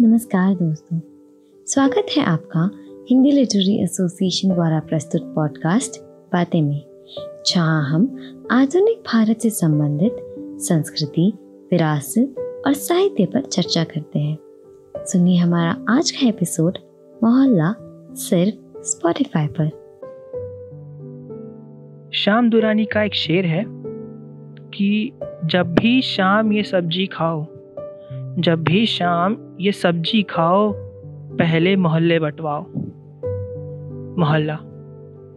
[0.00, 1.00] नमस्कार दोस्तों।
[1.66, 2.70] स्वागत है आपका
[3.10, 6.00] हिंदी लिटरेरी एसोसिएशन द्वारा प्रस्तुत पॉडकास्ट
[6.32, 6.82] बातें में,
[7.46, 8.04] जहाँ हम
[8.50, 10.16] आधुनिक भारत से संबंधित
[10.60, 11.32] संस्कृति,
[11.70, 14.38] विरासत और साहित्य पर चर्चा करते हैं।
[14.96, 16.78] सुनिए हमारा आज का एपिसोड
[17.24, 17.74] मोहल्ला
[18.14, 19.68] सिर्फ़ स्पॉटिफाई पर।
[22.14, 23.64] शाम दुरानी का एक शेर है
[24.68, 25.12] कि
[25.44, 27.46] जब भी शाम ये सब्ज़ी खाओ
[28.38, 30.72] जब भी शाम ये सब्ज़ी खाओ,
[31.38, 32.62] पहले मोहल्ले बंटवाओ।
[34.18, 34.54] मोहल्ला,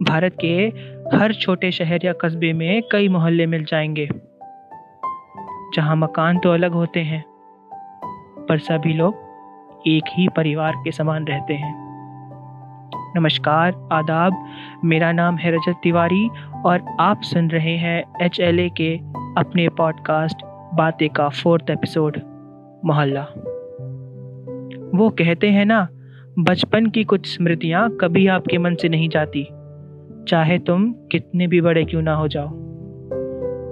[0.02, 0.72] भारत के
[1.16, 4.08] हर छोटे शहर या कस्बे में कई मोहल्ले मिल जाएँगे,
[5.74, 7.24] जहाँ मकान तो अलग होते हैं,
[8.48, 9.14] पर सभी लोग
[9.86, 11.74] एक ही परिवार के समान रहते हैं।
[13.16, 14.46] नमस्कार, आदाब,
[14.84, 16.28] मेरा नाम है रजत तिवारी
[16.64, 18.96] और आप सुन रहे हैं एचएलए के
[19.38, 20.36] अपने पॉडकास्ट
[20.74, 22.31] बातें का फोर्थ एपिसोड।
[22.84, 23.22] मोहल्ला।
[24.94, 25.88] वो कहते हैं ना,
[26.38, 29.48] बचपन की कुछ स्मृतियाँ कभी आपके मन से नहीं जाती।
[30.28, 32.48] चाहे तुम कितने भी बड़े क्यों ना हो जाओ।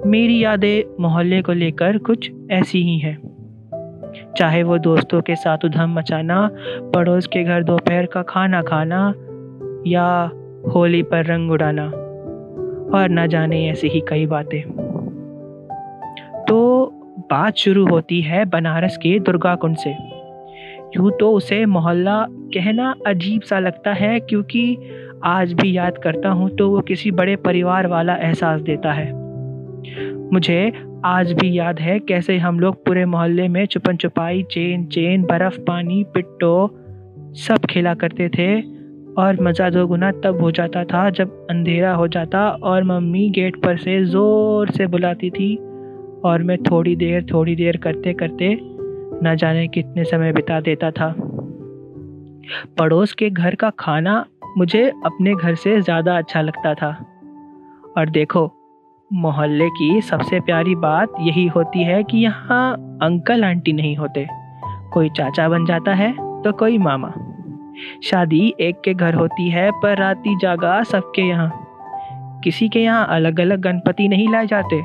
[0.06, 3.30] मेरी यादें मोहल्ले को लेकर कुछ ऐसी ही हैं।
[4.38, 6.50] चाहे वो दोस्तों के साथ उधम मचाना,
[6.94, 9.14] पड़ोस के घर दोपहर का खाना खाना,
[9.86, 10.30] या
[10.74, 11.86] होली पर रंग उड़ाना,
[12.98, 14.89] और न जाने ऐसी ही कई बातें।
[17.30, 19.90] बात शुरू होती है बनारस के दुर्गा कुंड से।
[20.96, 24.76] यूँ तो उसे मोहल्ला कहना अजीब सा लगता है, क्योंकि
[25.24, 29.12] आज भी याद करता हूँ तो वो किसी बड़े परिवार वाला एहसास देता है।
[30.32, 30.72] मुझे
[31.04, 35.58] आज भी याद है कैसे हम लोग पूरे मोहल्ले में छुपन छुपाई चेन चेन, बर्फ़,
[35.58, 36.68] पानी, पिट्टो
[37.38, 38.60] सब खेला करते थे,
[39.12, 43.56] और मज़ा दो गुना तब हो जाता था जब अंधेरा हो जाता, और मम्मी गेट
[43.62, 45.56] पर से ज़ोर से बुलाती थी
[46.24, 48.56] और मैं थोड़ी देर थोड़ी देर करते करते
[49.24, 51.14] न जाने कितने समय बिता देता था।
[52.78, 54.24] पड़ोस के घर का खाना
[54.58, 56.90] मुझे अपने घर से ज़्यादा अच्छा लगता था।
[57.98, 58.50] और देखो,
[59.10, 64.26] मोहल्ले की सबसे प्यारी बात यही होती है कि यहाँ अंकल आंटी नहीं होते।
[64.92, 67.12] कोई चाचा बन जाता है तो कोई मामा।
[68.04, 71.50] शादी एक के घर होती है पर राती जागा सबके यहाँ।
[72.44, 74.82] किसी के यहाँ अलग अलग गणपति नहीं लाए जाते।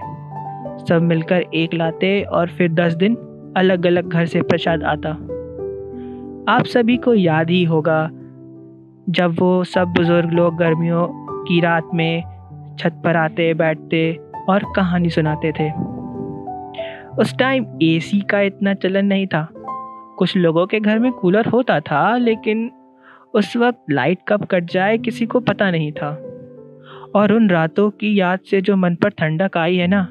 [0.89, 3.15] सब मिलकर एक लाते और फिर दस दिन
[3.57, 5.09] अलग अलग घर से प्रसाद आता।
[6.53, 8.09] आप सभी को याद ही होगा
[9.09, 11.07] जब वो सब बुज़ुर्ग लोग गर्मियों
[11.43, 12.23] की रात में
[12.79, 14.19] छत पर आते, बैठते
[14.49, 15.71] और कहानी सुनाते थे।
[17.21, 19.47] उस टाइम एसी का इतना चलन नहीं था।
[20.17, 22.71] कुछ लोगों के घर में कूलर होता था, लेकिन
[23.33, 26.09] उस वक्त लाइट कब कट जाए किसी को पता नहीं था।
[27.15, 30.07] और उन रातों की याद से जो मन पर ठंडक आई है ना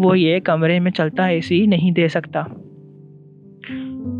[0.00, 2.46] वो ये कमरे में चलता एसी नहीं दे सकता।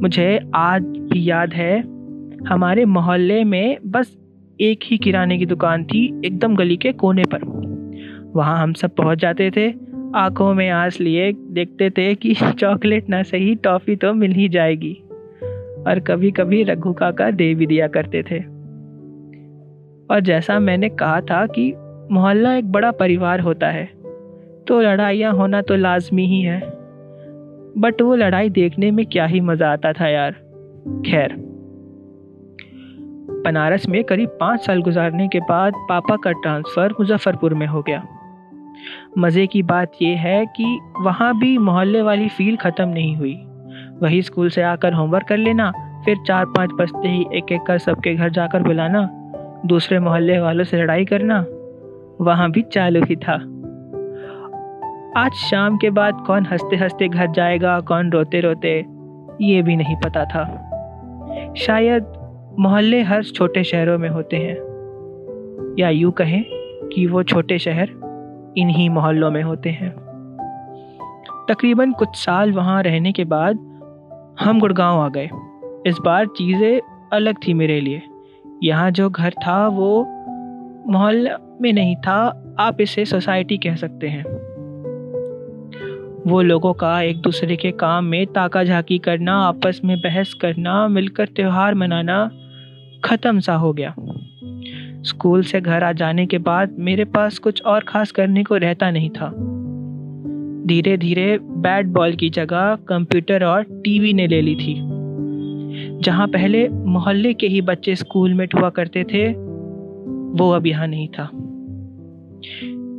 [0.02, 1.80] मुझे आज भी याद है,
[2.48, 4.18] हमारे मोहल्ले में बस
[4.60, 7.38] एक ही किराने की दुकान थी, एकदम गली के कोने पर।
[8.36, 9.70] वहाँ हम सब पहुँच जाते थे,
[10.14, 15.02] आँखों में आंस लिए देखते थे कि चॉकलेट ना सही टॉफ़ी तो मिल ही जाएगी।
[15.86, 18.38] और कभी कभी रघु काका दे भी दिया करते थे।
[20.10, 21.74] और जैसा मैंने कहा था कि
[22.12, 23.93] मोहल्ला एक बड़ा परिवार होता है।
[24.66, 26.60] तो लड़ाइयाँ होना तो लाजमी ही है।
[27.78, 30.32] बट वो लड़ाई देखने में क्या ही मज़ा आता था यार।
[31.06, 31.34] खैर।
[33.44, 38.02] बनारस में करीब पाँच साल गुजारने के बाद पापा का ट्रांसफ़र मुजफ्फरपुर में हो गया।
[39.18, 43.34] मज़े की बात यह है कि वहाँ भी मोहल्ले वाली फील ख़त्म नहीं हुई।
[44.02, 45.70] वही स्कूल से आकर होमवर्क कर लेना,
[46.04, 49.08] फिर चार पाँच बजते ही एक एक कर सबके घर जाकर बुलाना,
[49.66, 51.38] दूसरे मोहल्ले वालों से लड़ाई करना,
[52.20, 53.36] वहाँ भी चालू ही था।
[55.16, 58.86] आज शाम के बाद कौन हँसते हँसते घर जाएगा, कौन रोते रोते
[59.40, 60.44] ये भी नहीं पता था।
[61.56, 62.12] शायद
[62.58, 64.54] मोहल्ले हर छोटे शहरों में होते हैं।
[65.78, 66.44] या यूँ कहें
[66.88, 67.88] कि वो छोटे शहर
[68.56, 69.90] इन्हीं मोहल्लों में होते हैं।
[71.48, 73.56] तकरीबन कुछ साल वहाँ रहने के बाद
[74.40, 75.30] हम गुड़गांव आ गए।
[75.86, 76.80] इस बार चीज़ें
[77.12, 78.02] अलग थी मेरे लिए।
[78.62, 80.02] यहाँ जो घर था वो
[80.92, 84.53] मोहल्ला में नहीं था, आप इसे सोसाइटी कह सकते हैं।
[86.26, 90.88] वो लोगों का एक दूसरे के काम में ताका झाकी करना, आपस में बहस करना,
[90.88, 92.30] मिलकर त्यौहार मनाना
[93.04, 93.94] ख़त्म सा हो गया।
[95.02, 98.90] स्कूल से घर आ जाने के बाद मेरे पास कुछ और ख़ास करने को रहता
[98.90, 99.30] नहीं था।
[100.66, 104.74] धीरे धीरे बैट बॉल की जगह कंप्यूटर और टीवी ने ले ली थी।
[106.00, 109.28] जहाँ पहले मोहल्ले के ही बच्चे स्कूल में हुआ करते थे,
[110.38, 111.30] वो अब यहाँ नहीं था।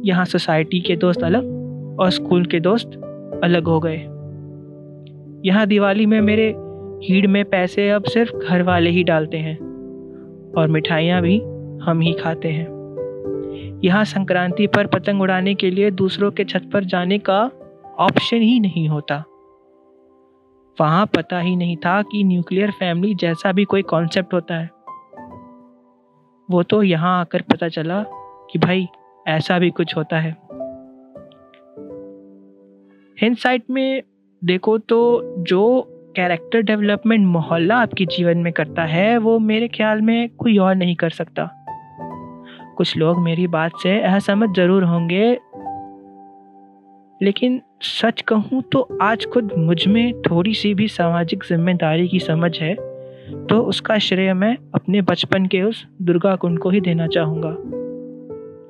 [0.06, 1.54] यहाँ सोसाइटी के दोस्त अलग
[2.00, 3.02] और स्कूल के दोस्त
[3.46, 3.98] अलग हो गए।
[5.46, 6.54] यहाँ दिवाली में मेरे
[7.04, 9.58] हीड़ में पैसे अब सिर्फ़ घर वाले ही डालते हैं
[10.58, 11.38] और मिठाइयाँ भी
[11.84, 12.74] हम ही खाते हैं।
[13.84, 17.40] यहाँ संक्रांति पर पतंग उड़ाने के लिए दूसरों के छत पर जाने का
[18.00, 19.24] ऑप्शन ही नहीं होता।
[20.78, 24.70] वहाँ पता ही नहीं था कि न्यूक्लियर फैमिली जैसा भी कोई कॉन्सेप्ट होता है।
[26.50, 28.04] वो तो यहाँ आकर पता चला
[28.52, 28.88] कि भाई
[29.28, 30.45] ऐसा भी कुछ होता है।
[33.18, 34.02] हिंद साइड में
[34.42, 34.98] देखो तो
[35.48, 35.62] जो
[36.16, 40.96] कैरेक्टर डेवलपमेंट मोहल्ला आपके जीवन में करता है, वो मेरे ख्याल में कोई और नहीं
[40.96, 41.50] कर सकता।
[42.78, 45.32] कुछ लोग मेरी बात से असहमत ज़रूर होंगे,
[47.22, 52.74] लेकिन सच कहूँ तो आज खुद मुझमें थोड़ी सी भी सामाजिक ज़िम्मेदारी की समझ है
[53.48, 57.50] तो उसका श्रेय मैं अपने बचपन के उस दुर्गा कुंड को ही देना चाहूँगा।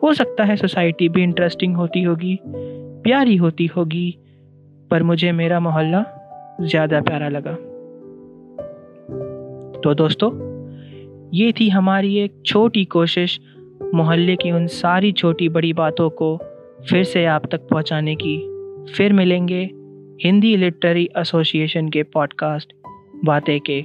[0.04, 4.18] हो सकता है सोसाइटी भी इंटरेस्टिंग होती होगी, प्यारी होती होगी
[4.96, 6.04] पर मुझे मेरा मोहल्ला
[6.62, 7.52] ज़्यादा प्यारा लगा।
[9.82, 10.30] तो दोस्तों,
[11.34, 13.40] ये थी हमारी एक छोटी कोशिश
[13.96, 16.38] मोहल्ले की उन सारी छोटी बड़ी बातों को
[16.90, 18.38] फिर से आप तक पहुँचाने की।
[18.94, 19.62] फिर मिलेंगे
[20.26, 22.74] हिंदी लिटरेरी एसोसिएशन के पॉडकास्ट
[23.26, 23.82] बातें के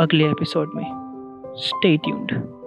[0.00, 0.86] अगले एपिसोड में।
[1.56, 2.57] Stay tuned